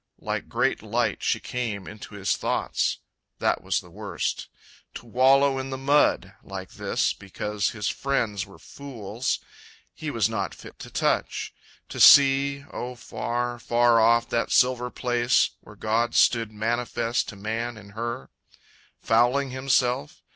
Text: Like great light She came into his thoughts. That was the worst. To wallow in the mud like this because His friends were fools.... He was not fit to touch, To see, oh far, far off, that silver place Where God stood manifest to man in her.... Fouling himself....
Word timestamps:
Like 0.17 0.49
great 0.49 0.81
light 0.81 1.21
She 1.21 1.39
came 1.39 1.85
into 1.87 2.15
his 2.15 2.35
thoughts. 2.35 2.97
That 3.37 3.61
was 3.61 3.79
the 3.81 3.91
worst. 3.91 4.49
To 4.95 5.05
wallow 5.05 5.59
in 5.59 5.69
the 5.69 5.77
mud 5.77 6.33
like 6.43 6.71
this 6.71 7.13
because 7.13 7.69
His 7.69 7.87
friends 7.87 8.43
were 8.43 8.57
fools.... 8.57 9.37
He 9.93 10.09
was 10.09 10.27
not 10.27 10.55
fit 10.55 10.79
to 10.79 10.89
touch, 10.89 11.53
To 11.89 11.99
see, 11.99 12.65
oh 12.73 12.95
far, 12.95 13.59
far 13.59 13.99
off, 13.99 14.27
that 14.29 14.51
silver 14.51 14.89
place 14.89 15.51
Where 15.59 15.75
God 15.75 16.15
stood 16.15 16.51
manifest 16.51 17.29
to 17.29 17.35
man 17.35 17.77
in 17.77 17.91
her.... 17.91 18.31
Fouling 18.97 19.51
himself.... 19.51 20.23